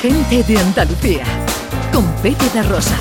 Gente 0.00 0.42
de 0.44 0.58
Andalucía, 0.58 1.24
con 1.92 2.10
Pepe 2.22 2.48
da 2.54 2.62
Rosa. 2.62 2.96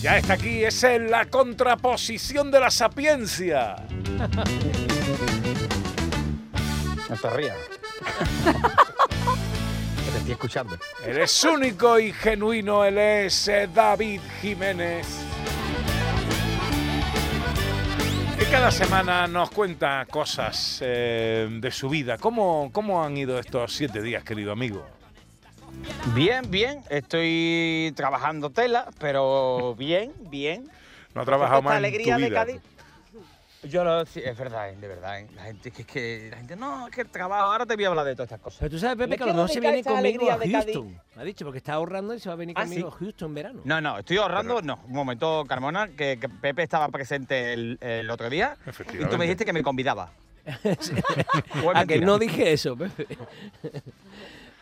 Ya 0.00 0.18
está 0.18 0.34
aquí, 0.34 0.62
es 0.62 0.84
en 0.84 1.10
la 1.10 1.24
contraposición 1.24 2.52
de 2.52 2.60
la 2.60 2.70
sapiencia. 2.70 3.74
No 7.10 7.16
te 7.18 7.30
rías. 7.30 7.56
te 10.12 10.18
estoy 10.18 10.32
escuchando. 10.32 10.78
Él 11.04 11.18
es 11.18 11.44
único 11.44 11.98
y 11.98 12.12
genuino, 12.12 12.84
él 12.84 12.96
es 12.96 13.48
eh, 13.48 13.68
David 13.74 14.20
Jiménez. 14.40 15.31
Cada 18.52 18.70
semana 18.70 19.26
nos 19.26 19.50
cuenta 19.50 20.06
cosas 20.10 20.80
eh, 20.82 21.48
de 21.50 21.70
su 21.70 21.88
vida. 21.88 22.18
¿Cómo, 22.18 22.68
¿Cómo 22.70 23.02
han 23.02 23.16
ido 23.16 23.38
estos 23.38 23.72
siete 23.72 24.02
días, 24.02 24.24
querido 24.24 24.52
amigo? 24.52 24.86
Bien, 26.14 26.42
bien. 26.50 26.82
Estoy 26.90 27.94
trabajando 27.96 28.50
tela, 28.50 28.88
pero 28.98 29.74
bien, 29.76 30.12
bien. 30.28 30.68
No 31.14 31.22
ha 31.22 31.24
trabajado 31.24 31.62
más 31.62 31.72
en 31.72 31.78
alegría 31.78 32.16
tu 32.16 32.22
de. 32.24 32.30
Cádiz. 32.30 32.60
Yo 33.64 33.84
lo 33.84 34.04
sí, 34.06 34.20
es 34.24 34.36
verdad, 34.36 34.70
eh, 34.70 34.76
de 34.76 34.88
verdad. 34.88 35.20
eh. 35.20 35.28
La 35.36 35.44
gente 35.44 35.70
que 35.70 35.82
es 35.82 35.86
que 35.88 36.28
la 36.30 36.36
gente 36.38 36.56
no, 36.56 36.88
es 36.88 36.94
que 36.94 37.02
el 37.02 37.08
trabajo, 37.08 37.44
ahora 37.52 37.64
te 37.64 37.76
voy 37.76 37.84
a 37.84 37.88
hablar 37.88 38.04
de 38.04 38.14
todas 38.14 38.26
estas 38.26 38.40
cosas. 38.40 38.58
Pero 38.58 38.70
tú 38.72 38.78
sabes, 38.78 38.96
Pepe, 38.96 39.16
que 39.16 39.22
a 39.22 39.26
lo 39.26 39.32
quiero 39.32 39.42
mejor 39.44 39.48
se 39.50 39.60
dedicar 39.60 39.72
viene 39.72 39.78
esta 39.78 39.90
conmigo 39.92 40.30
a 40.30 40.34
alegría 40.34 40.58
de 40.58 40.64
Cádiz. 40.64 40.74
Houston. 40.74 41.00
Me 41.14 41.22
ha 41.22 41.24
dicho, 41.24 41.44
porque 41.44 41.58
está 41.58 41.72
ahorrando 41.74 42.14
y 42.14 42.18
se 42.20 42.28
va 42.28 42.32
a 42.32 42.36
venir 42.36 42.56
¿Ah, 42.58 42.62
conmigo 42.62 42.90
sí? 42.90 42.94
a 42.96 42.98
Houston 42.98 43.28
en 43.30 43.34
verano. 43.34 43.60
No, 43.64 43.80
no, 43.80 43.98
estoy 43.98 44.16
ahorrando, 44.16 44.62
no. 44.62 44.80
Un 44.86 44.92
momento, 44.92 45.44
Carmona, 45.48 45.88
que, 45.88 46.18
que 46.18 46.28
Pepe 46.28 46.64
estaba 46.64 46.88
presente 46.88 47.52
el, 47.52 47.78
el 47.80 48.10
otro 48.10 48.28
día 48.28 48.56
y 48.92 49.04
tú 49.04 49.16
me 49.16 49.24
dijiste 49.26 49.44
que 49.44 49.52
me 49.52 49.62
convidaba. 49.62 50.10
¿O 50.44 50.50
es 50.68 51.76
a 51.76 51.86
que 51.86 52.00
mentira? 52.00 52.06
no 52.06 52.18
dije 52.18 52.52
eso, 52.52 52.76
Pepe. 52.76 53.06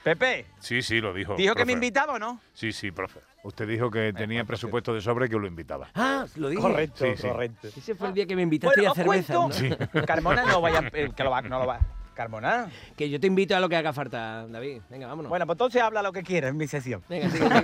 Pepe, 0.03 0.47
Sí, 0.61 0.81
sí, 0.83 1.01
lo 1.01 1.13
dijo. 1.13 1.35
dijo 1.37 1.55
que 1.55 1.65
me 1.67 1.73
invitaba 1.73 2.15
o 2.15 2.19
no? 2.19 2.41
Sí, 2.55 2.73
sí, 2.73 2.91
profe. 2.91 3.21
Usted 3.43 3.67
dijo 3.69 3.91
que 3.91 4.13
tenía 4.13 4.45
presupuesto 4.45 4.95
de 4.95 5.01
sobre 5.01 5.27
y 5.27 5.29
que 5.29 5.37
lo 5.37 5.47
invitaba. 5.47 5.89
Ah, 5.95 6.25
lo 6.37 6.49
dije. 6.49 6.91
Sí, 6.95 7.05
sí. 7.17 7.29
correcto. 7.29 7.69
Ese 7.69 7.95
fue 7.95 8.09
el 8.09 8.15
día 8.15 8.27
que 8.27 8.35
me 8.37 8.43
invitaste 8.43 8.77
Bueno, 8.81 8.89
a 8.89 8.93
os 8.93 8.97
cerveza. 8.97 9.35
cuento- 9.35 9.89
¿no? 9.95 10.07
Carmona 10.07 10.45
no 10.45 10.61
vaya, 10.61 10.83
eh, 10.93 11.11
que 11.15 11.25
lo 11.25 11.31
va, 11.31 11.43
no 11.43 11.59
lo 11.59 11.67
va. 11.67 11.81
Carmona. 12.15 12.69
Que 12.97 13.09
yo 13.09 13.19
te 13.21 13.27
invito 13.27 13.57
a 13.57 13.61
lo 13.61 13.69
que 13.69 13.77
haga 13.77 13.93
falta, 13.95 14.47
David. 14.47 14.83
Venga, 14.91 15.07
vámonos. 15.07 15.29
Bueno, 15.31 15.47
pues 15.47 15.55
entonces 15.55 15.81
habla 15.83 16.03
lo 16.03 16.13
que 16.13 16.23
quieras 16.23 16.51
en 16.51 16.57
mi 16.59 16.67
sesión. 16.67 17.03
Venga, 17.09 17.31
sigue, 17.31 17.45
sigue. 17.49 17.63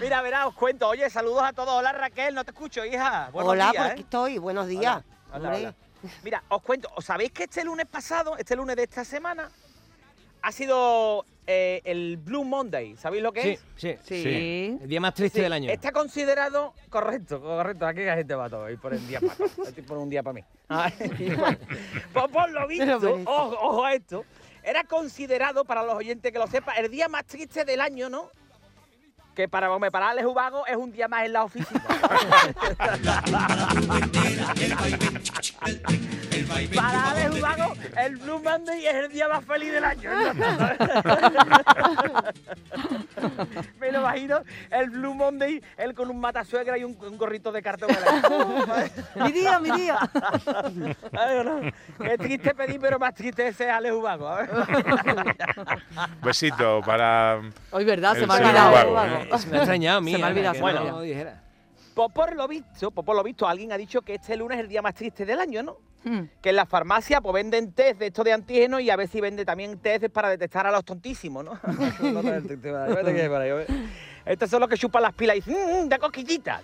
Mira, 0.00 0.22
verá, 0.22 0.46
os 0.46 0.54
cuento. 0.54 0.88
Oye, 0.88 1.08
saludos 1.10 1.42
a 1.42 1.52
todos. 1.52 1.70
Hola 1.78 1.92
Raquel, 1.92 2.34
no 2.34 2.44
te 2.44 2.50
escucho, 2.50 2.84
hija. 2.84 3.28
Buenos 3.32 3.52
Hola, 3.52 3.70
días, 3.70 3.76
por 3.76 3.86
¿eh? 3.86 3.90
aquí 3.92 4.00
estoy. 4.02 4.38
Buenos 4.38 4.66
días. 4.66 5.02
Hola. 5.32 5.74
Mira, 6.22 6.42
os 6.48 6.62
cuento. 6.62 6.88
¿Os 6.96 7.04
sabéis 7.04 7.32
que 7.32 7.44
este 7.44 7.64
lunes 7.64 7.86
pasado, 7.86 8.36
este 8.36 8.56
lunes 8.56 8.76
de 8.76 8.84
esta 8.84 9.04
semana, 9.04 9.50
ha 10.42 10.52
sido 10.52 11.24
eh, 11.46 11.80
el 11.84 12.16
Blue 12.16 12.44
Monday? 12.44 12.96
¿Sabéis 12.96 13.22
lo 13.22 13.32
que 13.32 13.42
sí, 13.42 13.58
es? 13.88 13.98
sí, 14.04 14.22
Sí. 14.22 14.78
El 14.80 14.88
día 14.88 15.00
más 15.00 15.14
triste 15.14 15.38
Sí, 15.38 15.42
del 15.42 15.52
año. 15.52 15.70
Está 15.70 15.92
considerado, 15.92 16.74
correcto, 16.88 17.40
correcto, 17.40 17.86
aquí 17.86 18.02
la 18.02 18.16
gente 18.16 18.34
va 18.34 18.48
todo, 18.48 18.70
y 18.70 18.76
por 18.76 18.94
el 18.94 19.06
día 19.06 19.20
para 19.20 19.34
todo, 19.34 19.66
estoy 19.66 19.82
por 19.82 19.98
un 19.98 20.08
día 20.08 20.22
para 20.22 20.34
mí. 20.34 20.44
Pues 22.12 22.28
por 22.32 22.50
lo 22.50 22.66
visto, 22.68 22.96
ojo, 23.26 23.56
ojo 23.60 23.84
a 23.84 23.94
esto, 23.94 24.24
era 24.62 24.84
considerado, 24.84 25.64
para 25.64 25.82
los 25.82 25.94
oyentes 25.94 26.32
que 26.32 26.38
lo 26.38 26.46
sepan, 26.46 26.76
el 26.78 26.90
día 26.90 27.08
más 27.08 27.24
triste 27.26 27.64
del 27.64 27.80
año, 27.80 28.08
¿no? 28.08 28.30
Que 29.34 29.48
para, 29.48 29.72
hombre, 29.72 29.90
para 29.90 30.10
Alex 30.10 30.26
Ubago 30.26 30.66
es 30.66 30.76
un 30.76 30.92
día 30.92 31.08
más 31.08 31.24
en 31.24 31.32
la 31.32 31.44
oficina. 31.44 31.80
para 36.74 37.10
Alex 37.10 37.38
Ubago, 37.38 37.74
el 37.96 38.16
Blue 38.16 38.40
Monday 38.42 38.86
es 38.86 38.94
el 38.94 39.08
día 39.12 39.28
más 39.28 39.44
feliz 39.44 39.72
del 39.72 39.84
año. 39.84 40.10
Me 43.78 43.92
lo 43.92 44.00
imagino, 44.00 44.40
el 44.70 44.90
Blue 44.90 45.14
Monday, 45.14 45.62
él 45.76 45.94
con 45.94 46.10
un 46.10 46.18
matasuegra 46.20 46.78
y 46.78 46.84
un, 46.84 46.96
un 47.00 47.18
gorrito 47.18 47.52
de 47.52 47.62
cartón. 47.62 47.90
mi 49.16 49.32
día, 49.32 49.58
mi 49.58 49.70
día. 49.70 49.98
Ay, 51.12 51.44
no. 51.44 51.60
Qué 51.98 52.18
triste 52.18 52.54
pedir, 52.54 52.80
pero 52.80 52.98
más 52.98 53.14
triste 53.14 53.48
ese 53.48 53.64
es 53.64 53.70
Alex 53.70 53.94
Ubago. 53.94 54.28
a 54.28 54.42
ver. 54.42 54.50
Besito 56.22 56.80
para. 56.84 57.40
Hoy, 57.70 57.84
¿verdad? 57.84 58.16
El 58.16 58.20
Se 58.20 58.26
me 58.26 58.32
ha 58.32 58.36
olvidado. 58.36 59.38
Se 59.38 59.46
me 59.48 59.56
ha 59.56 59.60
extrañado 59.60 59.98
a 59.98 60.00
mí. 60.00 60.12
Se 60.12 60.18
me 60.18 60.24
ha 60.24 60.28
olvidado, 60.28 61.02
que 61.02 61.49
Pues 61.94 62.12
por 62.12 62.34
lo 62.36 62.46
visto, 62.48 62.90
pues 62.90 63.04
por 63.04 63.16
lo 63.16 63.22
visto, 63.22 63.46
alguien 63.48 63.72
ha 63.72 63.76
dicho 63.76 64.02
que 64.02 64.14
este 64.14 64.36
lunes 64.36 64.58
es 64.58 64.64
el 64.64 64.68
día 64.68 64.82
más 64.82 64.94
triste 64.94 65.24
del 65.26 65.40
año, 65.40 65.62
¿no? 65.62 65.76
Hmm. 66.02 66.22
Que 66.40 66.48
en 66.50 66.56
la 66.56 66.64
farmacia 66.64 67.20
pues 67.20 67.34
venden 67.34 67.72
test 67.72 67.98
de 67.98 68.06
estos 68.06 68.24
de 68.24 68.32
antígenos 68.32 68.80
y 68.80 68.88
a 68.88 68.96
ver 68.96 69.06
si 69.06 69.20
vende 69.20 69.44
también 69.44 69.78
test 69.80 70.08
para 70.08 70.30
detectar 70.30 70.66
a 70.66 70.70
los 70.70 70.82
tontísimos, 70.84 71.44
¿no? 71.44 71.52
Estos 74.24 74.50
son 74.50 74.60
los 74.60 74.68
que 74.68 74.76
chupan 74.76 75.02
las 75.02 75.12
pilas 75.14 75.36
y 75.36 75.40
dicen, 75.40 75.84
"Mm, 75.84 75.88
de 75.88 75.98
cosquillitas. 75.98 76.62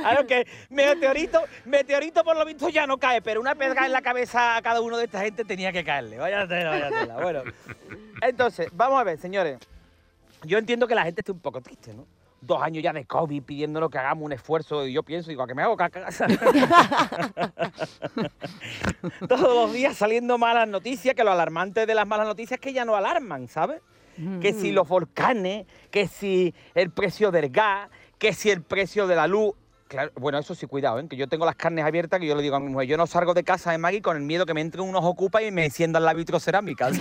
Claro 0.00 0.26
que 0.26 0.46
meteorito, 0.70 1.42
meteorito 1.66 2.24
por 2.24 2.36
lo 2.36 2.44
visto 2.44 2.68
ya 2.68 2.86
no 2.86 2.98
cae, 2.98 3.20
pero 3.20 3.40
una 3.40 3.54
pedra 3.54 3.86
en 3.86 3.92
la 3.92 4.00
cabeza 4.02 4.56
a 4.56 4.62
cada 4.62 4.80
uno 4.80 4.96
de 4.96 5.04
esta 5.04 5.20
gente 5.20 5.44
tenía 5.44 5.72
que 5.72 5.84
caerle. 5.84 6.18
Vaya 6.18 6.46
tela, 6.46 6.70
vaya 6.70 6.88
tela. 6.90 7.16
Bueno, 7.20 7.42
entonces, 8.22 8.68
vamos 8.72 9.00
a 9.00 9.04
ver, 9.04 9.18
señores. 9.18 9.58
Yo 10.44 10.58
entiendo 10.58 10.86
que 10.86 10.94
la 10.94 11.04
gente 11.04 11.20
esté 11.20 11.32
un 11.32 11.40
poco 11.40 11.60
triste, 11.60 11.94
¿no? 11.94 12.06
Dos 12.40 12.62
años 12.62 12.82
ya 12.82 12.92
de 12.92 13.04
COVID 13.04 13.42
pidiéndonos 13.42 13.90
que 13.90 13.98
hagamos 13.98 14.24
un 14.24 14.32
esfuerzo 14.32 14.86
y 14.86 14.94
yo 14.94 15.02
pienso, 15.02 15.28
digo, 15.28 15.42
¿a 15.42 15.46
qué 15.46 15.54
me 15.54 15.62
hago 15.62 15.76
caca? 15.76 16.08
Todos 19.28 19.54
los 19.54 19.72
días 19.74 19.96
saliendo 19.96 20.38
malas 20.38 20.66
noticias, 20.66 21.14
que 21.14 21.22
lo 21.22 21.32
alarmante 21.32 21.84
de 21.84 21.94
las 21.94 22.06
malas 22.06 22.26
noticias 22.26 22.58
es 22.58 22.60
que 22.60 22.72
ya 22.72 22.86
no 22.86 22.96
alarman, 22.96 23.48
¿sabes? 23.48 23.82
Que 24.40 24.52
si 24.52 24.72
los 24.72 24.86
volcanes, 24.86 25.66
que 25.90 26.06
si 26.06 26.54
el 26.74 26.90
precio 26.90 27.30
del 27.30 27.50
gas, 27.50 27.88
que 28.18 28.34
si 28.34 28.50
el 28.50 28.62
precio 28.62 29.06
de 29.06 29.16
la 29.16 29.26
luz. 29.26 29.54
Claro, 29.90 30.12
bueno, 30.14 30.38
eso 30.38 30.54
sí, 30.54 30.68
cuidado, 30.68 31.00
¿eh? 31.00 31.08
que 31.08 31.16
yo 31.16 31.26
tengo 31.26 31.44
las 31.44 31.56
carnes 31.56 31.84
abiertas, 31.84 32.20
que 32.20 32.26
yo 32.28 32.36
le 32.36 32.42
digo 32.42 32.54
a 32.54 32.60
mi 32.60 32.68
mujer, 32.68 32.86
yo 32.86 32.96
no 32.96 33.08
salgo 33.08 33.34
de 33.34 33.42
casa 33.42 33.72
de 33.72 33.78
Maggie 33.78 34.00
con 34.00 34.16
el 34.16 34.22
miedo 34.22 34.46
que 34.46 34.54
me 34.54 34.60
entren 34.60 34.84
unos 34.84 35.04
ocupas 35.04 35.42
y 35.42 35.50
me 35.50 35.64
enciendan 35.64 36.04
la 36.04 36.14
vitrocerámica. 36.14 36.90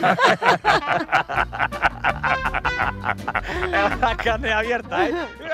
las 4.02 4.18
carnes 4.18 4.52
abiertas, 4.52 5.10
¿eh? 5.10 5.14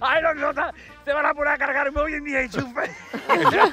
¡Ay, 0.00 0.22
los 0.22 0.36
notas! 0.36 0.72
Se 1.04 1.12
van 1.12 1.26
a 1.26 1.34
poner 1.34 1.54
a 1.54 1.58
cargarme 1.58 2.00
hoy 2.00 2.14
en 2.14 2.22
mi 2.22 2.34
enchufe. 2.34 2.90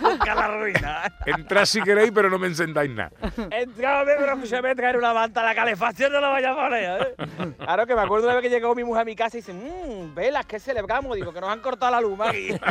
Busca 0.01 0.35
la 0.35 0.47
ruina. 0.47 1.03
Entrad 1.25 1.65
si 1.65 1.81
queréis, 1.81 2.11
pero 2.11 2.29
no 2.29 2.39
me 2.39 2.47
encendáis 2.47 2.91
nada. 2.91 3.11
Entrame, 3.51 4.13
pero 4.17 4.39
que 4.39 4.47
se 4.47 4.61
me 4.61 4.75
traer 4.75 4.97
una 4.97 5.13
manta, 5.13 5.43
la 5.43 5.53
calefacción 5.53 6.11
no 6.11 6.21
la 6.21 6.29
vaya 6.29 6.51
a 6.51 6.55
poner, 6.55 7.01
¿eh? 7.01 7.15
Claro 7.57 7.85
que 7.85 7.95
me 7.95 8.01
acuerdo 8.01 8.27
una 8.27 8.35
vez 8.35 8.43
que 8.43 8.49
llegó 8.49 8.73
mi 8.75 8.83
mujer 8.83 9.01
a 9.01 9.05
mi 9.05 9.15
casa 9.15 9.37
y 9.37 9.41
dice, 9.41 9.53
mmm, 9.53 10.15
velas, 10.15 10.45
¿qué 10.45 10.59
celebramos? 10.59 11.15
Digo, 11.15 11.33
que 11.33 11.41
nos 11.41 11.49
han 11.49 11.59
cortado 11.59 11.91
la 11.91 12.01
luz, 12.01 12.17
Maggie. 12.17 12.59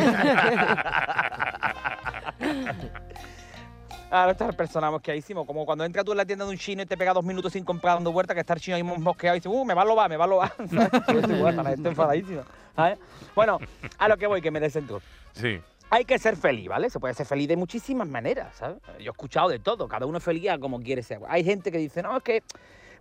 Ahora 4.10 4.32
está 4.32 4.46
el 4.46 4.54
personaje 4.54 4.92
mosqueadísimo, 4.92 5.44
como 5.44 5.66
cuando 5.66 5.84
entras 5.84 6.04
tú 6.04 6.12
en 6.12 6.18
la 6.18 6.24
tienda 6.24 6.44
de 6.44 6.52
un 6.52 6.56
chino 6.56 6.82
y 6.82 6.86
te 6.86 6.96
pega 6.96 7.12
dos 7.12 7.24
minutos 7.24 7.52
sin 7.52 7.64
comprar 7.64 7.96
dando 7.96 8.12
vuelta, 8.12 8.34
que 8.34 8.40
está 8.40 8.54
el 8.54 8.60
chino 8.60 8.76
ahí 8.76 8.82
mosqueado 8.82 9.36
y 9.36 9.40
dice, 9.40 9.48
uh, 9.48 9.64
me 9.64 9.74
va 9.74 9.82
a 9.82 9.84
lobar, 9.84 10.08
me 10.08 10.16
va 10.16 10.24
a 10.24 10.28
lobar. 10.28 10.52
Estoy. 10.58 12.44
¿sabes? 12.76 12.98
Bueno, 13.34 13.58
a 13.98 14.08
lo 14.08 14.16
que 14.16 14.26
voy, 14.28 14.40
que 14.40 14.50
me 14.50 14.60
descentro. 14.60 15.00
Sí. 15.32 15.60
Hay 15.90 16.04
que 16.04 16.18
ser 16.18 16.36
feliz, 16.36 16.68
¿vale? 16.68 16.88
Se 16.88 17.00
puede 17.00 17.14
ser 17.14 17.26
feliz 17.26 17.48
de 17.48 17.56
muchísimas 17.56 18.06
maneras, 18.06 18.54
¿sabes? 18.56 18.78
Yo 18.98 19.10
he 19.10 19.10
escuchado 19.10 19.48
de 19.48 19.58
todo, 19.58 19.88
cada 19.88 20.06
uno 20.06 20.18
es 20.18 20.24
feliz 20.24 20.50
a 20.50 20.58
como 20.58 20.80
quiere 20.80 21.02
ser. 21.02 21.20
Hay 21.28 21.42
gente 21.42 21.72
que 21.72 21.78
dice, 21.78 22.02
no, 22.02 22.16
es 22.16 22.22
que, 22.22 22.42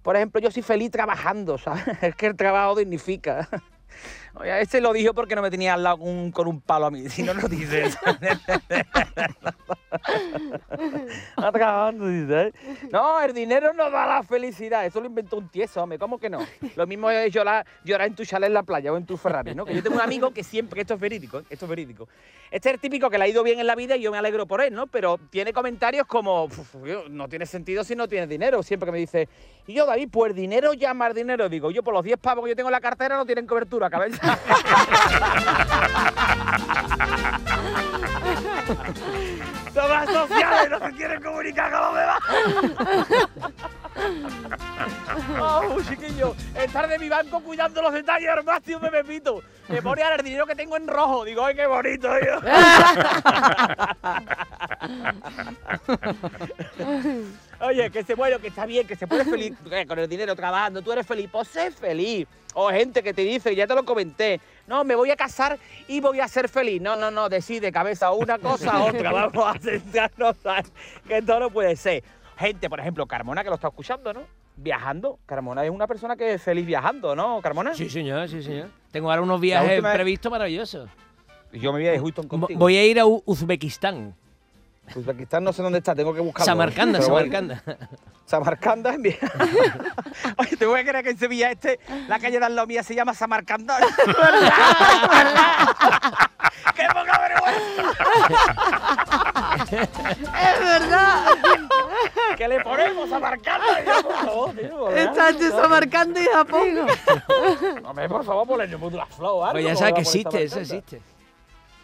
por 0.01 0.15
ejemplo, 0.15 0.41
yo 0.41 0.49
soy 0.49 0.63
feliz 0.63 0.89
trabajando, 0.89 1.57
¿sabes? 1.59 1.83
Es 2.01 2.15
que 2.15 2.25
el 2.25 2.35
trabajo 2.35 2.75
dignifica. 2.75 3.47
Ese 4.43 4.81
lo 4.81 4.91
dijo 4.93 5.13
porque 5.13 5.35
no 5.35 5.41
me 5.41 5.49
tenía 5.49 5.73
al 5.75 5.83
lado 5.83 5.97
un- 5.97 6.31
con 6.31 6.47
un 6.47 6.59
palo 6.61 6.87
a 6.87 6.91
mí, 6.91 7.07
si 7.09 7.23
no 7.23 7.33
lo 7.33 7.47
dices. 7.47 7.97
¿eh? 12.31 12.51
No, 12.91 13.21
el 13.21 13.33
dinero 13.33 13.73
no 13.73 13.89
da 13.89 14.05
la 14.05 14.23
felicidad, 14.23 14.85
eso 14.85 14.99
lo 14.99 15.07
inventó 15.07 15.37
un 15.37 15.49
tieso, 15.49 15.81
hombre, 15.81 15.97
¿cómo 15.99 16.17
que 16.19 16.29
no? 16.29 16.39
Lo 16.75 16.87
mismo 16.87 17.09
es 17.09 17.31
llorar, 17.33 17.65
llorar 17.83 18.07
en 18.07 18.15
tu 18.15 18.25
chalet 18.25 18.47
en 18.47 18.53
la 18.53 18.63
playa 18.63 18.91
o 18.91 18.97
en 18.97 19.05
tu 19.05 19.17
Ferrari, 19.17 19.55
¿no? 19.55 19.65
Que 19.65 19.73
yo 19.75 19.81
tengo 19.83 19.95
un 19.95 20.01
amigo 20.01 20.31
que 20.31 20.43
siempre, 20.43 20.81
esto 20.81 20.93
es 20.95 20.99
verídico, 20.99 21.39
¿eh? 21.39 21.43
esto 21.49 21.65
es 21.65 21.69
verídico. 21.69 22.07
Este 22.51 22.69
es 22.69 22.75
el 22.75 22.79
típico 22.79 23.09
que 23.09 23.17
le 23.17 23.25
ha 23.25 23.27
ido 23.27 23.43
bien 23.43 23.59
en 23.59 23.67
la 23.67 23.75
vida 23.75 23.95
y 23.95 24.01
yo 24.01 24.11
me 24.11 24.17
alegro 24.17 24.45
por 24.45 24.61
él, 24.61 24.73
¿no? 24.73 24.87
Pero 24.87 25.17
tiene 25.29 25.51
comentarios 25.53 26.05
como, 26.07 26.45
"Uf, 26.45 26.75
yo, 26.85 27.03
no 27.09 27.27
tiene 27.27 27.45
sentido 27.45 27.83
si 27.83 27.95
no 27.95 28.07
tienes 28.07 28.29
dinero, 28.29 28.61
siempre 28.63 28.85
que 28.87 28.91
me 28.91 28.97
dice, 28.99 29.27
y 29.67 29.73
yo, 29.73 29.85
David, 29.85 30.09
pues 30.11 30.35
dinero 30.35 30.73
llama 30.73 31.07
al 31.07 31.13
dinero, 31.13 31.49
digo, 31.49 31.71
yo 31.71 31.83
por 31.83 31.93
los 31.93 32.03
10 32.03 32.17
pavos 32.19 32.43
que 32.45 32.49
yo 32.51 32.55
tengo 32.55 32.69
en 32.69 32.73
la 32.73 32.81
cartera 32.81 33.17
no 33.17 33.25
tienen 33.25 33.47
cobertura, 33.47 33.89
cabeza. 33.89 34.21
Todas 39.73 40.09
sociales 40.09 40.69
no 40.69 40.79
se 40.79 40.91
quieren 40.93 41.21
comunicar 41.21 41.71
con 41.71 41.81
los 41.81 41.93
demás. 41.95 42.19
Oh, 45.39 45.77
chiquillo, 45.87 46.35
estar 46.55 46.87
de 46.87 46.99
mi 46.99 47.09
banco 47.09 47.41
cuidando 47.41 47.81
los 47.81 47.93
detalles 47.93 48.29
al 48.29 48.43
máximo 48.43 48.79
me 48.79 48.91
pepito. 48.91 49.41
Me 49.67 49.81
pone 49.81 50.03
ahora 50.03 50.17
el 50.17 50.23
dinero 50.23 50.45
que 50.45 50.55
tengo 50.55 50.77
en 50.77 50.87
rojo. 50.87 51.25
Digo, 51.25 51.43
ay, 51.43 51.55
qué 51.55 51.65
bonito, 51.65 52.07
tío. 52.19 52.39
Oye, 57.61 57.89
que 57.89 58.03
se 58.03 58.15
bueno, 58.15 58.39
que 58.39 58.47
está 58.47 58.65
bien, 58.65 58.85
que 58.85 58.95
se 58.95 59.07
puede 59.07 59.25
feliz 59.25 59.53
con 59.87 59.99
el 59.99 60.07
dinero 60.07 60.35
trabajando. 60.35 60.81
Tú 60.81 60.91
eres 60.91 61.07
feliz, 61.07 61.29
pues 61.31 61.47
sé 61.47 61.71
feliz. 61.71 62.27
O 62.53 62.69
gente 62.69 63.03
que 63.03 63.13
te 63.13 63.21
dice, 63.21 63.55
ya 63.55 63.67
te 63.67 63.75
lo 63.75 63.83
comenté, 63.83 64.39
no, 64.67 64.85
me 64.85 64.95
voy 64.95 65.11
a 65.11 65.17
casar 65.17 65.59
y 65.87 65.99
voy 65.99 66.21
a 66.21 66.27
ser 66.27 66.47
feliz. 66.47 66.81
No, 66.81 66.95
no, 66.95 67.11
no, 67.11 67.27
decide 67.27 67.71
cabeza 67.71 68.11
una 68.11 68.39
cosa 68.39 68.71
a 68.71 68.83
otra. 68.85 69.11
Vamos 69.11 69.55
a 69.55 69.59
centrarnos, 69.59 70.35
que 71.07 71.21
todo 71.21 71.41
no 71.41 71.49
puede 71.49 71.75
ser. 71.75 72.03
Gente, 72.37 72.69
por 72.69 72.79
ejemplo, 72.79 73.05
Carmona, 73.05 73.43
que 73.43 73.49
lo 73.49 73.55
está 73.55 73.67
escuchando, 73.67 74.13
¿no? 74.13 74.44
Viajando. 74.57 75.19
Carmona 75.25 75.63
es 75.65 75.69
una 75.71 75.85
persona 75.87 76.15
que 76.15 76.33
es 76.35 76.41
feliz 76.41 76.65
viajando, 76.65 77.15
¿no, 77.15 77.41
Carmona? 77.41 77.73
Sí, 77.73 77.89
señor, 77.89 78.27
sí, 78.29 78.41
señor. 78.41 78.69
Tengo 78.91 79.09
ahora 79.09 79.21
unos 79.21 79.41
viajes 79.41 79.81
previstos 79.81 80.31
maravillosos. 80.31 80.89
Yo 81.51 81.71
me 81.73 81.79
voy 81.79 81.87
a 81.89 81.99
Houston 81.99 82.25
Vo- 82.25 82.29
contigo. 82.29 82.59
Voy 82.59 82.77
a 82.77 82.85
ir 82.85 82.99
a 82.99 83.05
U- 83.05 83.21
Uzbekistán. 83.25 84.15
Uzbekistán 84.95 85.43
no 85.43 85.51
sé 85.51 85.63
dónde 85.63 85.79
está, 85.79 85.95
tengo 85.95 86.13
que 86.13 86.19
buscarlo. 86.21 86.45
Samarcanda, 86.45 87.01
Samarcanda. 87.01 87.63
Samarcanda 88.25 88.93
en 88.93 89.01
Vía- 89.03 89.17
Oye, 90.37 90.57
te 90.57 90.65
voy 90.65 90.79
a 90.79 90.85
creer 90.85 91.03
que 91.03 91.11
en 91.11 91.17
Sevilla 91.17 91.51
este, 91.51 91.79
la 92.07 92.19
calle 92.19 92.39
de 92.39 92.49
la 92.49 92.65
mía 92.65 92.81
se 92.83 92.95
llama 92.95 93.13
Samarcanda. 93.13 93.77
¡Qué 96.75 96.83
poca 96.87 97.19
vergüenza! 97.19 97.83
Es 100.51 100.59
verdad. 100.59 101.25
¿Qué 102.35 102.47
le 102.47 102.61
ponemos 102.61 103.09
Samarcanda? 103.09 103.83
Yo, 103.85 104.03
por 104.03 104.15
favor, 104.15 104.55
tío, 104.55 104.85
¿verdad? 104.85 105.03
Está 105.03 105.29
entre 105.29 105.49
Samarcanda 105.49 106.21
y 106.21 106.25
Japón. 106.25 106.87
Hombre, 107.83 108.09
por 108.09 108.23
favor, 108.23 108.47
ponle 108.47 108.75
un 108.75 108.95
la 108.95 109.05
flow, 109.05 109.43
Pues 109.51 109.63
ya 109.63 109.69
¿cómo 109.73 109.79
sabes 109.79 109.93
que 109.93 109.99
a 109.99 110.01
existe, 110.01 110.43
eso 110.43 110.59
existe. 110.59 111.01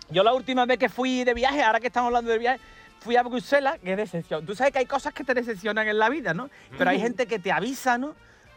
Yo 0.09 0.23
la 0.23 0.33
última 0.33 0.65
vez 0.65 0.77
que 0.77 0.89
fui 0.89 1.23
de 1.23 1.33
viaje, 1.33 1.63
ahora 1.63 1.79
que 1.79 1.87
estamos 1.87 2.07
hablando 2.07 2.31
de 2.31 2.37
viaje, 2.37 2.59
fui 2.99 3.15
a 3.15 3.23
Bruselas, 3.23 3.79
que 3.79 3.95
decepción. 3.95 4.45
Tú 4.45 4.55
sabes 4.55 4.73
que 4.73 4.79
hay 4.79 4.85
cosas 4.85 5.13
que 5.13 5.23
te 5.23 5.33
decepcionan 5.33 5.87
en 5.87 5.97
la 5.97 6.09
vida, 6.09 6.33
¿no? 6.33 6.49
Pero 6.77 6.89
hay 6.89 6.99
gente 6.99 7.25
que 7.27 7.39
te 7.39 7.51
avisa, 7.51 7.97
¿no? 7.97 8.13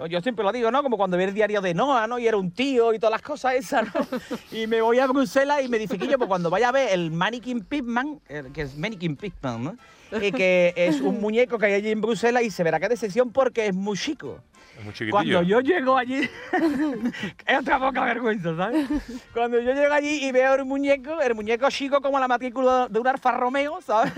Yo 0.08 0.20
siempre 0.20 0.44
lo 0.44 0.50
digo, 0.50 0.70
¿no? 0.70 0.82
Como 0.82 0.96
cuando 0.96 1.17
vi 1.17 1.25
el 1.25 1.35
diario 1.35 1.61
de 1.61 1.73
Noah, 1.73 2.06
¿no? 2.06 2.19
Y 2.19 2.26
era 2.26 2.37
un 2.37 2.50
tío 2.50 2.93
y 2.93 2.99
todas 2.99 3.12
las 3.12 3.23
cosas 3.23 3.55
esas, 3.55 3.85
¿no? 3.94 4.06
Y 4.52 4.67
me 4.67 4.81
voy 4.81 4.99
a 4.99 5.06
Bruselas 5.06 5.62
y 5.62 5.69
me 5.69 5.79
dice 5.79 5.99
que 5.99 6.08
yo, 6.08 6.19
pues 6.19 6.29
cuando 6.29 6.50
vaya 6.50 6.70
a 6.70 6.73
ver 6.73 6.88
el 6.93 7.12
Mannequin 7.12 7.61
Pigman, 7.61 8.20
eh, 8.29 8.44
que 8.52 8.62
es 8.62 8.76
Mannequin 8.76 9.17
Pigman, 9.17 9.64
¿no? 9.64 9.76
Y 10.20 10.32
que 10.32 10.75
es 10.76 11.00
un 11.00 11.20
muñeco 11.20 11.58
que 11.58 11.67
hay 11.67 11.73
allí 11.75 11.91
en 11.91 12.00
Bruselas 12.00 12.43
y 12.43 12.50
se 12.50 12.62
verá 12.62 12.79
que 12.79 12.88
decepción 12.88 13.32
porque 13.32 13.67
es 13.67 13.75
muy 13.75 13.96
chico. 13.96 14.41
Es 14.76 14.85
muy 14.85 14.93
chiquitillo. 14.93 15.12
Cuando 15.12 15.43
yo 15.43 15.61
llego 15.61 15.97
allí, 15.97 16.29
es 17.47 17.59
otra 17.61 17.79
poca 17.79 18.05
vergüenza, 18.05 18.56
¿sabes? 18.56 18.87
Cuando 19.32 19.61
yo 19.61 19.73
llego 19.73 19.93
allí 19.93 20.25
y 20.26 20.32
veo 20.32 20.55
el 20.55 20.65
muñeco, 20.65 21.21
el 21.21 21.35
muñeco 21.35 21.71
chico 21.71 22.00
como 22.00 22.19
la 22.19 22.26
matrícula 22.26 22.88
de 22.91 22.99
un 22.99 23.06
Alfa 23.06 23.32
Romeo, 23.32 23.81
¿sabes? 23.82 24.12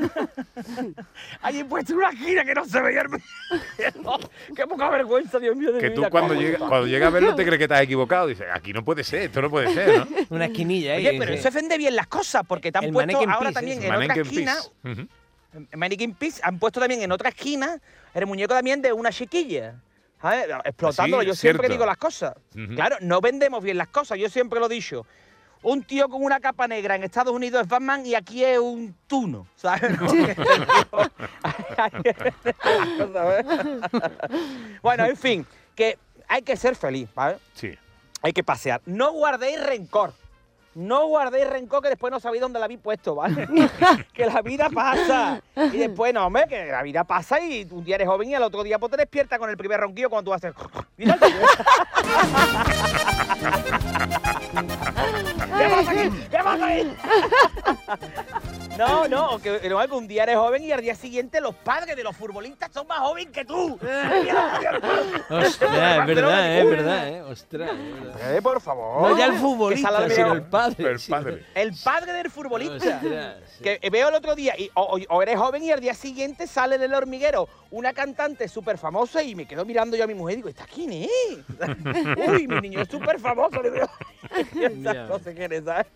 allí 1.43 1.63
puesto 1.65 1.93
en 1.93 1.99
una 1.99 2.09
esquina 2.11 2.45
que 2.45 2.55
no 2.55 2.65
se 2.65 2.81
veía 2.81 3.03
el 3.03 3.09
muñeco. 3.11 4.31
Qué 4.57 4.67
poca 4.67 4.89
vergüenza, 4.89 5.39
Dios 5.39 5.55
mío. 5.57 5.73
de 5.73 5.81
Que 5.81 5.91
mi 5.91 5.95
tú 5.95 6.01
vida, 6.01 6.11
cuando 6.11 6.35
¿cómo 6.35 6.41
llega, 6.41 6.55
está? 6.57 6.69
cuando 6.69 6.87
llegas 6.87 7.07
a 7.07 7.11
verlo 7.11 7.35
te 7.35 7.43
crees 7.45 7.59
que 7.59 7.65
estás 7.65 7.83
equivocado. 7.83 8.27
Dices, 8.27 8.47
aquí 8.53 8.73
no 8.73 8.83
puede 8.83 9.05
ser, 9.05 9.23
esto 9.23 9.43
no 9.43 9.51
puede 9.51 9.75
ser, 9.75 9.99
¿no? 9.99 10.07
Una 10.31 10.47
esquinilla 10.47 10.95
ahí. 10.95 11.07
Oye, 11.07 11.19
pero 11.19 11.33
sí. 11.33 11.39
eso 11.39 11.51
vende 11.51 11.77
bien 11.77 11.95
las 11.95 12.07
cosas, 12.07 12.43
porque 12.49 12.73
te 12.73 12.79
han 12.79 12.85
El 12.85 12.93
puesto 12.93 13.19
ahora 13.19 13.39
piece, 13.39 13.53
también 13.53 13.83
en 13.83 13.95
otra 13.95 14.15
esquina, 14.23 14.55
piece. 14.83 15.03
Ujú. 15.03 15.09
en 15.73 15.79
Mannequin 15.79 16.15
Piece, 16.15 16.41
han 16.43 16.59
puesto 16.59 16.81
también 16.81 17.03
en 17.03 17.13
otra 17.13 17.29
esquina 17.29 17.79
el 18.15 18.27
muñeco 18.27 18.55
también 18.55 18.81
de 18.81 18.93
una 18.95 19.11
chiquilla. 19.11 19.75
¿Sabes? 20.31 20.49
Explotándolo, 20.65 21.21
Así, 21.21 21.29
yo 21.29 21.35
siempre 21.35 21.69
cierto. 21.69 21.75
digo 21.75 21.87
las 21.87 21.97
cosas. 21.97 22.35
Claro, 22.75 22.97
no 23.01 23.21
vendemos 23.21 23.63
bien 23.63 23.77
las 23.77 23.89
cosas, 23.89 24.19
yo 24.19 24.29
siempre 24.29 24.61
lo 24.61 24.67
he 24.67 24.71
dicho. 24.71 25.07
Un 25.63 25.83
tío 25.83 26.09
con 26.09 26.23
una 26.23 26.39
capa 26.39 26.69
negra 26.69 26.95
en 26.95 27.05
Estados 27.05 27.35
Unidos 27.35 27.63
es 27.63 27.69
Batman 27.69 28.05
y 28.05 28.15
aquí 28.15 28.45
es 28.45 28.59
un 28.59 28.95
tuno, 29.07 29.47
¿sabes? 29.57 29.83
bueno, 34.83 35.07
en 35.07 35.17
fin, 35.17 35.47
que 35.75 35.99
hay 36.29 36.43
que 36.43 36.57
ser 36.57 36.77
feliz, 36.77 37.09
¿vale? 37.15 37.39
Sí. 37.55 37.77
Hay 38.23 38.33
que 38.33 38.45
pasear. 38.45 38.81
No 38.87 39.13
guardéis 39.13 39.63
rencor. 39.65 40.13
No 40.77 41.07
guardéis 41.07 41.49
rencor 41.49 41.81
que 41.81 41.89
después 41.89 42.11
no 42.11 42.21
sabéis 42.21 42.43
dónde 42.43 42.59
la 42.59 42.67
habéis 42.67 42.81
puesto, 42.81 43.15
¿vale? 43.15 43.49
que 44.13 44.27
la 44.27 44.43
vida 44.43 44.69
pasa. 44.69 45.41
Y 45.73 45.79
después, 45.79 46.13
no, 46.13 46.27
hombre, 46.27 46.45
que 46.47 46.67
la 46.67 46.83
vida 46.83 47.03
pasa 47.03 47.41
y 47.41 47.67
un 47.71 47.83
día 47.83 47.95
eres 47.95 48.07
joven 48.07 48.29
y 48.29 48.35
al 48.35 48.43
otro 48.43 48.63
día 48.63 48.79
pues 48.79 48.91
te 48.91 48.99
despiertas 48.99 49.39
con 49.39 49.49
el 49.49 49.57
primer 49.57 49.81
ronquillo 49.81 50.11
cuando 50.11 50.31
tú 50.31 50.35
haces... 50.35 50.53
Mira, 50.99 51.17
¿Qué 55.57 55.69
pasa 55.71 55.91
aquí? 55.91 56.11
¿Qué 56.31 56.39
pasa 56.45 56.67
ahí? 56.67 56.97
No, 58.79 59.09
no, 59.09 59.39
que, 59.39 59.69
no, 59.69 59.97
un 59.97 60.07
día 60.07 60.25
eres 60.25 60.37
joven 60.37 60.63
y 60.63 60.73
al 60.73 60.81
día 60.83 60.95
siguiente 60.95 61.41
los 61.41 61.55
padres 61.55 61.97
de 61.97 62.03
los 62.05 62.15
futbolistas 62.17 62.71
son 62.73 62.87
más 62.87 62.99
jóvenes 62.99 63.33
que 63.33 63.45
tú. 63.45 63.75
Ostras, 65.31 65.51
es 66.01 66.07
verdad, 66.07 66.59
es 66.59 66.65
verdad, 66.71 67.09
eh. 67.09 67.23
Ostras, 67.23 67.71
es 67.71 68.01
verdad. 68.05 68.37
Eh, 68.37 68.43
por 68.43 68.61
favor. 68.61 69.11
No 69.11 69.19
ya 69.19 69.27
el 69.27 69.35
futbolista, 69.35 70.09
sino 70.11 70.33
el 70.35 70.43
padre. 70.43 70.91
El 70.91 71.01
padre. 71.09 71.45
El 71.55 71.73
padre 71.83 72.13
del 72.13 72.31
futbolista. 72.31 72.97
Ostras, 73.03 73.37
sí. 73.57 73.65
Que 73.65 73.91
veo 73.91 74.09
el 74.09 74.15
otro 74.15 74.35
día, 74.35 74.55
y, 74.59 74.71
o, 74.75 74.83
o- 74.83 75.15
o 75.17 75.23
eres 75.23 75.39
joven 75.39 75.63
y 75.63 75.71
al 75.73 75.81
día 75.81 75.95
siguiente 75.95 76.47
sale 76.47 76.77
del 76.79 76.93
hormiguero 76.95 77.49
una 77.71 77.93
cantante 77.93 78.49
súper 78.49 78.79
famosa 78.79 79.23
y 79.23 79.35
me 79.35 79.47
quedo 79.47 79.65
mirando 79.65 79.97
yo 79.97 80.05
a 80.05 80.07
mi 80.07 80.15
mujer 80.15 80.35
y 80.35 80.37
digo, 80.37 80.49
¿esta 80.49 80.67
quién 80.67 80.93
es? 80.93 81.09
Uy, 82.29 82.47
mi 82.47 82.61
niño 82.61 82.83
es 82.83 82.89
súper 82.89 83.19
famoso. 83.19 83.61
no 83.63 85.19
sé 85.19 85.35
quién 85.35 85.53
es, 85.53 85.65
¿sabes? 85.65 85.87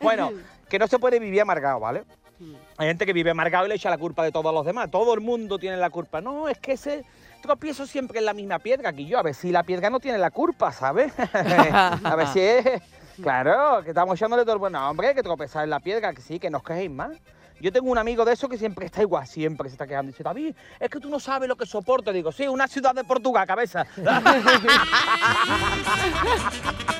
Bueno, 0.00 0.30
que 0.68 0.78
no 0.78 0.86
se 0.86 0.98
puede 0.98 1.18
vivir 1.18 1.40
amargado, 1.40 1.80
¿vale? 1.80 2.04
Hay 2.76 2.88
gente 2.88 3.06
que 3.06 3.12
vive 3.12 3.30
amargado 3.30 3.66
y 3.66 3.70
le 3.70 3.76
echa 3.76 3.88
la 3.88 3.98
culpa 3.98 4.22
de 4.22 4.32
todos 4.32 4.52
los 4.52 4.64
demás. 4.64 4.90
Todo 4.90 5.14
el 5.14 5.20
mundo 5.20 5.58
tiene 5.58 5.76
la 5.76 5.90
culpa. 5.90 6.20
No, 6.20 6.48
es 6.48 6.58
que 6.58 6.72
ese 6.72 7.04
tropiezo 7.40 7.86
siempre 7.86 8.18
en 8.18 8.26
la 8.26 8.34
misma 8.34 8.58
piedra 8.58 8.92
que 8.92 9.06
yo. 9.06 9.18
A 9.18 9.22
ver 9.22 9.34
si 9.34 9.50
la 9.52 9.62
piedra 9.62 9.88
no 9.88 10.00
tiene 10.00 10.18
la 10.18 10.30
culpa, 10.30 10.72
¿sabes? 10.72 11.12
a 11.32 12.16
ver 12.16 12.26
si 12.28 12.40
es... 12.40 12.66
Claro, 13.22 13.82
que 13.82 13.88
estamos 13.92 14.14
echándole 14.18 14.42
todo 14.42 14.52
el 14.52 14.58
bueno. 14.58 14.90
Hombre, 14.90 15.14
que 15.14 15.22
tropezar 15.22 15.64
en 15.64 15.70
la 15.70 15.80
piedra, 15.80 16.12
que 16.12 16.20
sí, 16.20 16.38
que 16.38 16.50
no 16.50 16.58
os 16.58 16.64
quejéis 16.64 16.90
más. 16.90 17.12
Yo 17.60 17.72
tengo 17.72 17.90
un 17.90 17.98
amigo 17.98 18.24
de 18.24 18.34
eso 18.34 18.48
que 18.48 18.58
siempre 18.58 18.86
está 18.86 19.02
igual, 19.02 19.26
siempre 19.26 19.68
se 19.68 19.74
está 19.74 19.84
quejando. 19.86 20.12
Dice, 20.12 20.22
David, 20.22 20.54
es 20.78 20.90
que 20.90 21.00
tú 21.00 21.08
no 21.08 21.18
sabes 21.18 21.48
lo 21.48 21.56
que 21.56 21.66
soporto. 21.66 22.12
Digo, 22.12 22.30
sí, 22.32 22.46
una 22.46 22.68
ciudad 22.68 22.94
de 22.94 23.02
Portugal, 23.04 23.46
cabeza. 23.46 23.86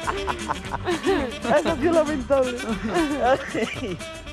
Eso 1.59 1.77
sido 1.77 1.93
lamentable. 1.93 2.57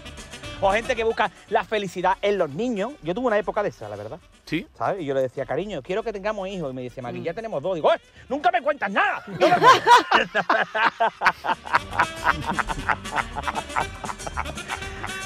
o 0.64 0.72
gente 0.72 0.96
que 0.96 1.04
busca 1.04 1.32
la 1.50 1.64
felicidad 1.64 2.18
en 2.22 2.38
los 2.38 2.50
niños. 2.50 2.94
Yo 3.04 3.14
tuve 3.14 3.28
una 3.28 3.38
época 3.38 3.64
de 3.64 3.70
esa, 3.70 3.90
la 3.90 3.96
verdad. 3.96 4.20
Sí. 4.46 4.68
¿Sabes? 4.78 5.02
Y 5.02 5.06
yo 5.06 5.14
le 5.14 5.22
decía, 5.22 5.46
cariño, 5.46 5.82
quiero 5.82 6.04
que 6.04 6.14
tengamos 6.14 6.48
hijos. 6.48 6.72
Y 6.72 6.76
me 6.76 6.82
dice, 6.82 7.02
Mari, 7.02 7.22
ya 7.22 7.34
tenemos 7.34 7.62
dos. 7.62 7.76
Digo, 7.76 7.92
"Eh, 7.94 8.00
nunca 8.30 8.52
me 8.52 8.62
cuentas 8.62 8.92
nada. 8.92 9.24
No 9.28 9.48
me 9.48 9.56
cuentas". 9.60 10.46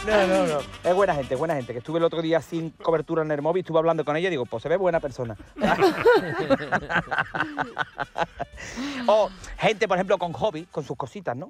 No, 0.06 0.27
no, 0.27 0.48
no. 0.48 0.60
Es 0.84 0.94
buena 0.96 1.15
gente, 1.15 1.34
es 1.34 1.39
buena 1.39 1.56
gente. 1.56 1.74
Que 1.74 1.79
estuve 1.79 2.00
el 2.00 2.06
otro 2.06 2.22
día 2.22 2.41
sin 2.41 2.70
cobertura 2.72 3.24
en 3.24 3.32
el 3.32 3.41
móvil, 3.41 3.62
estuve 3.62 3.79
hablando 3.79 4.06
con 4.06 4.15
ella 4.15 4.27
y 4.27 4.32
digo, 4.32 4.46
pues 4.46 4.63
se 4.63 4.70
ve 4.70 4.77
buena 4.77 5.00
persona. 5.00 5.36
o 9.08 9.29
gente, 9.58 9.88
por 9.88 9.98
ejemplo, 9.98 10.17
con 10.17 10.32
hobby, 10.34 10.65
con 10.72 10.84
sus 10.86 10.96
cositas, 10.96 11.36
¿no? 11.36 11.50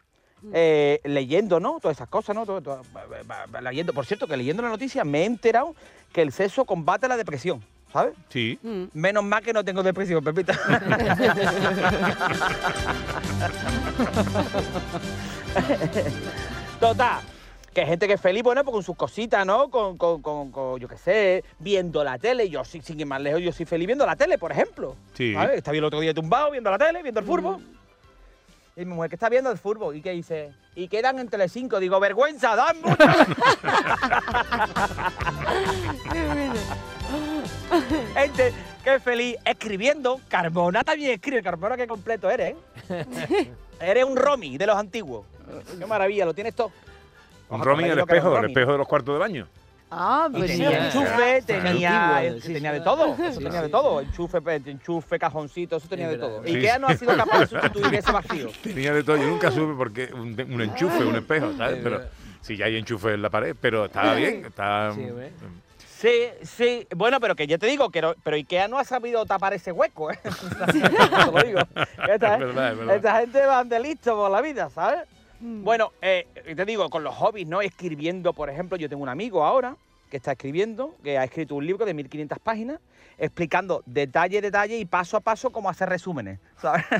Eh, 0.53 0.99
leyendo, 1.03 1.59
¿no? 1.59 1.79
Todas 1.81 1.97
esas 1.97 2.07
cosas, 2.09 2.35
¿no? 2.35 2.45
Todo- 2.45 2.61
todo- 2.61 2.81
leyendo. 3.61 3.93
Por 3.93 4.05
cierto, 4.05 4.27
que 4.27 4.37
leyendo 4.37 4.61
la 4.63 4.69
noticia 4.69 5.03
me 5.03 5.23
he 5.23 5.25
enterado 5.25 5.75
que 6.13 6.21
el 6.21 6.31
sexo 6.31 6.65
combate 6.65 7.07
la 7.07 7.17
depresión, 7.17 7.63
¿sabes? 7.91 8.13
Sí. 8.29 8.59
Menos 8.93 9.23
mal 9.23 9.41
que 9.43 9.51
no 9.53 9.63
tengo 9.65 9.81
depresión, 9.83 10.23
Pepita. 10.23 10.57
Total. 16.79 17.19
Que 17.73 17.81
hay 17.81 17.87
gente 17.87 18.07
que 18.07 18.13
es 18.13 18.21
feliz, 18.21 18.41
bueno, 18.41 18.63
pues 18.63 18.73
con 18.73 18.83
sus 18.83 18.95
cositas, 18.95 19.45
¿no? 19.45 19.69
Con, 19.69 19.97
con, 19.97 20.21
con, 20.21 20.51
con, 20.51 20.79
yo 20.79 20.87
qué 20.87 20.97
sé, 20.97 21.43
viendo 21.59 22.03
la 22.03 22.17
tele. 22.17 22.49
Yo 22.49 22.63
sí, 22.65 22.81
sin 22.81 22.99
ir 22.99 23.05
más 23.05 23.21
lejos, 23.21 23.39
yo 23.41 23.51
soy 23.51 23.65
feliz 23.67 23.85
viendo 23.85 24.05
la 24.05 24.15
tele, 24.15 24.37
por 24.39 24.51
ejemplo. 24.51 24.95
Sí. 25.13 25.33
¿Sabes? 25.33 25.57
Está 25.57 25.71
bien 25.71 25.83
el 25.83 25.87
otro 25.87 25.99
día 25.99 26.13
tumbado, 26.13 26.49
viendo 26.51 26.71
la 26.71 26.77
tele, 26.79 27.03
viendo 27.03 27.19
el 27.19 27.25
fútbol. 27.25 27.57
Y 28.77 28.85
mi 28.85 28.93
mujer, 28.93 29.09
¿qué 29.09 29.15
está 29.15 29.27
viendo 29.27 29.49
el 29.49 29.57
fútbol? 29.57 29.95
¿Y 29.95 30.03
qué 30.03 30.11
dice? 30.11 30.51
Y 30.75 30.87
quedan 30.87 31.17
en 31.17 31.29
Telecinco. 31.29 31.79
Digo, 31.79 31.99
vergüenza, 31.99 32.55
dan 32.55 32.79
mucho. 32.79 32.95
Gente 38.13 38.53
que 38.83 38.93
es 38.93 39.01
feliz 39.01 39.35
escribiendo. 39.43 40.21
Carmona 40.27 40.83
también 40.83 41.13
escribe. 41.13 41.41
Carmona, 41.41 41.75
qué 41.75 41.87
completo 41.87 42.29
eres, 42.29 42.55
¿eh? 42.89 43.51
eres 43.81 44.05
un 44.05 44.15
Romy 44.15 44.59
de 44.59 44.67
los 44.67 44.77
antiguos. 44.77 45.25
Qué 45.79 45.85
maravilla, 45.87 46.25
lo 46.25 46.35
tienes 46.35 46.53
todo. 46.53 46.71
Un 47.49 47.61
¿Os 47.61 47.65
Romy 47.65 47.85
en 47.85 47.89
el 47.89 47.95
que 47.95 48.01
espejo, 48.01 48.37
el 48.37 48.45
espejo 48.45 48.73
de 48.73 48.77
los 48.77 48.87
cuartos 48.87 49.15
de 49.15 49.19
baño. 49.19 49.47
Ah, 49.89 50.27
Y 50.29 50.37
pues 50.37 50.51
tenía 50.51 50.69
sí. 50.91 50.97
enchufe, 50.97 51.41
tenía, 51.43 52.17
Antiguo, 52.17 52.41
sí, 52.41 52.53
tenía 52.53 52.71
sí. 52.73 52.79
de 52.79 52.83
todo, 52.83 53.13
eso 53.13 53.31
Sí, 53.39 53.43
tenía 53.43 53.61
de 53.61 53.67
sí. 53.67 53.71
todo, 53.71 54.01
enchufe, 54.01 54.37
enchufe, 54.65 55.17
cajoncito, 55.19 55.77
eso 55.77 55.87
tenía 55.87 56.09
de 56.09 56.17
todo. 56.17 56.41
Ikea 56.41 56.77
no 56.79 56.87
ha 56.87 56.95
sido 56.97 57.15
capaz 57.15 57.39
de 57.39 57.47
sustituir 57.47 57.95
ese 57.95 58.11
vacío. 58.11 58.49
Tenía 58.61 58.91
de 58.93 59.03
todo. 59.03 59.15
Yo 59.15 59.27
nunca 59.27 59.49
supe 59.49 59.73
por 59.75 59.93
qué 59.93 60.09
un, 60.13 60.39
un 60.51 60.61
enchufe, 60.61 61.05
un 61.05 61.15
espejo, 61.15 61.53
¿sabes? 61.55 61.77
Es 61.77 61.83
Pero 61.83 62.01
sí, 62.41 62.57
ya 62.57 62.65
hay 62.65 62.75
enchufe 62.75 63.13
en 63.13 63.21
la 63.21 63.29
pared, 63.29 63.55
pero 63.59 63.85
estaba 63.85 64.13
bien. 64.15 64.43
Está, 64.45 64.91
Sí, 64.93 65.05
hombre. 65.09 65.31
Sí, 65.97 66.11
sí, 66.43 66.87
bueno, 66.95 67.19
pero 67.19 67.35
que 67.35 67.47
yo 67.47 67.57
te 67.57 67.65
digo, 67.65 67.89
que 67.89 68.03
no- 68.03 68.13
pero 68.23 68.35
Ikea 68.35 68.67
no 68.67 68.77
ha 68.77 68.83
sabido 68.83 69.25
tapar 69.25 69.53
ese 69.53 69.71
hueco, 69.71 70.11
¿eh? 70.11 70.19
Te 70.71 71.31
lo 71.31 71.41
digo. 71.43 71.59
Esta, 72.07 72.33
Es 72.35 72.39
verdad, 72.39 72.71
es 72.73 72.77
verdad. 72.77 72.95
esta 72.97 73.19
gente 73.21 73.45
van 73.47 73.67
de 73.67 73.79
listo 73.79 74.15
por 74.15 74.29
la 74.29 74.41
vida, 74.41 74.69
¿sabes? 74.69 74.99
Bueno, 75.39 75.91
eh, 76.01 76.25
te 76.55 76.65
digo, 76.65 76.89
con 76.89 77.03
los 77.03 77.13
hobbies, 77.15 77.47
¿no? 77.47 77.61
Escribiendo, 77.61 78.33
por 78.33 78.49
ejemplo, 78.49 78.77
yo 78.77 78.89
tengo 78.89 79.03
un 79.03 79.09
amigo 79.09 79.43
ahora 79.43 79.75
que 80.09 80.17
está 80.17 80.31
escribiendo, 80.31 80.95
que 81.03 81.17
ha 81.17 81.23
escrito 81.23 81.55
un 81.55 81.65
libro 81.65 81.85
de 81.85 81.93
1500 81.93 82.39
páginas, 82.39 82.79
explicando 83.17 83.83
detalle, 83.85 84.41
detalle 84.41 84.77
y 84.77 84.85
paso 84.85 85.17
a 85.17 85.19
paso 85.19 85.49
cómo 85.51 85.69
hacer 85.69 85.89
resúmenes, 85.89 86.39
¿sabes? 86.61 86.85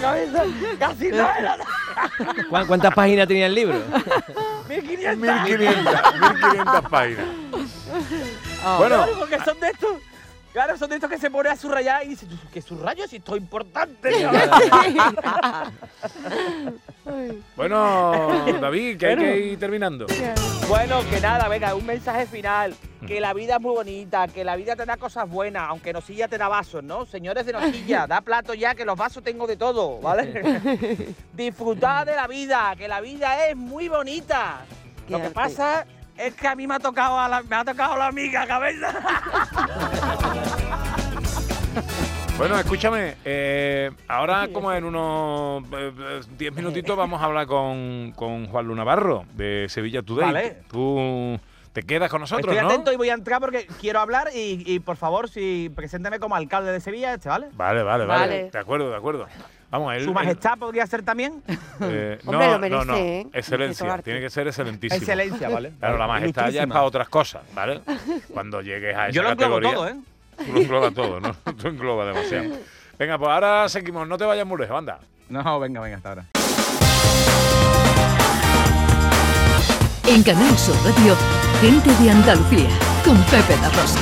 Cabeza, 0.00 0.44
casi 0.78 1.08
no 1.08 1.16
era 1.16 1.40
nada. 1.56 1.64
¿Cuán- 2.48 2.66
¿Cuántas 2.66 2.94
páginas 2.94 3.26
tenía 3.28 3.46
el 3.46 3.54
libro? 3.54 3.78
1500. 4.68 5.16
1500, 5.18 5.94
1500 6.20 6.80
páginas. 6.90 7.24
Bueno, 8.78 8.96
Claro, 8.96 9.12
porque 9.18 9.38
son 9.44 9.60
de 9.60 9.68
estos. 9.68 9.90
Claro, 10.54 10.78
son 10.78 10.88
de 10.88 10.94
estos 10.94 11.10
que 11.10 11.18
se 11.18 11.32
pone 11.32 11.48
a 11.48 11.56
subrayar 11.56 12.04
y 12.04 12.10
dice, 12.10 12.26
"¿Tú, 12.26 12.36
¿qué 12.52 12.62
subrayo 12.62 13.08
si 13.08 13.16
esto 13.16 13.34
es 13.34 13.42
importante? 13.42 14.08
bueno, 17.56 18.28
David, 18.60 18.96
que 18.96 19.06
hay 19.06 19.16
que 19.16 19.38
ir 19.38 19.58
terminando. 19.58 20.06
bueno, 20.68 21.00
que 21.10 21.20
nada, 21.20 21.48
venga, 21.48 21.74
un 21.74 21.84
mensaje 21.84 22.26
final. 22.26 22.72
Que 23.04 23.20
la 23.20 23.34
vida 23.34 23.56
es 23.56 23.60
muy 23.60 23.74
bonita, 23.74 24.28
que 24.28 24.44
la 24.44 24.54
vida 24.54 24.76
te 24.76 24.86
da 24.86 24.96
cosas 24.96 25.28
buenas, 25.28 25.64
aunque 25.68 25.92
Nosilla 25.92 26.28
te 26.28 26.38
da 26.38 26.46
vasos, 26.46 26.84
¿no? 26.84 27.04
Señores 27.04 27.44
de 27.46 27.52
Nosilla, 27.54 28.06
da 28.06 28.20
plato 28.20 28.54
ya, 28.54 28.76
que 28.76 28.84
los 28.84 28.96
vasos 28.96 29.24
tengo 29.24 29.48
de 29.48 29.56
todo, 29.56 29.98
¿vale? 30.00 31.12
Disfrutad 31.32 32.06
de 32.06 32.14
la 32.14 32.28
vida, 32.28 32.74
que 32.78 32.86
la 32.86 33.00
vida 33.00 33.48
es 33.48 33.56
muy 33.56 33.88
bonita. 33.88 34.64
Lo 35.08 35.20
que 35.20 35.30
pasa 35.30 35.84
es 36.18 36.34
que 36.34 36.46
a 36.46 36.54
mí 36.54 36.66
me 36.66 36.74
ha 36.74 36.80
tocado, 36.80 37.18
a 37.18 37.28
la, 37.28 37.42
me 37.42 37.56
ha 37.56 37.64
tocado 37.64 37.96
la 37.96 38.08
amiga 38.08 38.46
cabeza. 38.46 38.92
Bueno, 42.36 42.58
escúchame, 42.58 43.14
eh, 43.24 43.92
ahora 44.08 44.48
como 44.52 44.72
en 44.72 44.82
unos 44.82 45.62
eh, 45.72 45.92
eh, 45.96 46.20
10 46.36 46.54
minutitos 46.54 46.96
vamos 46.96 47.22
a 47.22 47.26
hablar 47.26 47.46
con, 47.46 48.12
con 48.16 48.48
Juan 48.48 48.66
Lunavarro 48.66 49.24
de 49.34 49.66
Sevilla 49.68 50.02
Today. 50.02 50.24
Vale. 50.24 50.56
Tú 50.68 51.38
te 51.72 51.84
quedas 51.84 52.10
con 52.10 52.20
nosotros, 52.20 52.52
Estoy 52.52 52.60
¿no? 52.60 52.72
atento 52.72 52.92
y 52.92 52.96
voy 52.96 53.10
a 53.10 53.14
entrar 53.14 53.40
porque 53.40 53.68
quiero 53.80 54.00
hablar 54.00 54.30
y, 54.34 54.64
y, 54.66 54.80
por 54.80 54.96
favor, 54.96 55.28
si 55.28 55.70
presénteme 55.76 56.18
como 56.18 56.34
alcalde 56.34 56.72
de 56.72 56.80
Sevilla, 56.80 57.14
este, 57.14 57.28
¿vale? 57.28 57.50
Vale, 57.52 57.84
vale, 57.84 58.04
vale, 58.04 58.20
Vale. 58.20 58.50
De 58.50 58.58
acuerdo, 58.58 58.90
de 58.90 58.96
acuerdo. 58.96 59.28
Vamos, 59.74 59.92
él, 59.92 60.02
Su 60.04 60.10
él- 60.10 60.14
majestad 60.14 60.56
podría 60.56 60.86
ser 60.86 61.02
también. 61.02 61.42
eh, 61.80 62.18
Hombre, 62.24 62.46
no, 62.46 62.52
lo 62.52 62.58
merece, 62.60 62.84
no, 62.86 62.92
no. 62.92 62.96
¿eh? 62.96 63.26
Excelencia, 63.32 63.98
tiene 64.02 64.20
que 64.20 64.30
ser 64.30 64.46
excelentísimo. 64.46 64.96
Excelencia, 64.96 65.48
¿vale? 65.48 65.72
Claro, 65.80 65.98
la 65.98 66.06
majestad 66.06 66.50
ya 66.50 66.62
es 66.62 66.68
para 66.68 66.82
otras 66.84 67.08
cosas, 67.08 67.42
¿vale? 67.56 67.80
Cuando 68.32 68.60
llegues 68.62 68.94
a 68.96 69.04
esa 69.08 69.10
Yo 69.12 69.22
lo 69.24 69.30
englobo 69.30 69.56
categoría. 69.60 69.74
todo, 69.74 69.88
¿eh? 69.88 69.96
Tú 70.46 70.52
lo 70.52 70.60
englobas 70.60 70.94
todo, 70.94 71.20
¿no? 71.20 71.34
Tú 71.60 71.66
englobas 71.66 72.06
demasiado. 72.06 72.56
Venga, 73.00 73.18
pues 73.18 73.30
ahora 73.32 73.68
seguimos. 73.68 74.06
No 74.06 74.16
te 74.16 74.24
vayas 74.24 74.46
muy 74.46 74.58
lejos, 74.60 74.78
anda. 74.78 75.00
No, 75.28 75.58
venga, 75.58 75.80
venga, 75.80 75.96
hasta 75.96 76.08
ahora. 76.10 76.24
En 80.06 80.22
Canal 80.22 80.56
Sur 80.56 80.76
Radio, 80.84 81.16
gente 81.60 81.90
de 82.00 82.10
Andalucía, 82.12 82.68
con 83.04 83.20
Pepe 83.24 83.56
da 83.60 83.70
Rosa. 83.70 83.98